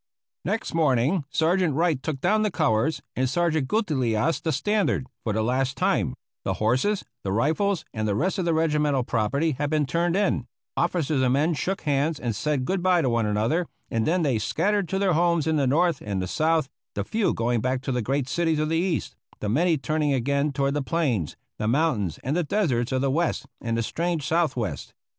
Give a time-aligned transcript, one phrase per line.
[0.43, 5.43] Next morning Sergeant Wright took down the colors, and Sergeant Guitilias the standard, for the
[5.43, 9.85] last time; the horses, the rifles, and the rest of the regimental property had been
[9.85, 14.07] turned in; officers and men shook hands and said good by to one another, and
[14.07, 17.61] then they scattered to their homes in the North and the South, the few going
[17.61, 21.37] back to the great cities of the East, the many turning again toward the plains,
[21.59, 24.95] the mountains, and the deserts of the West and the strange Southwest.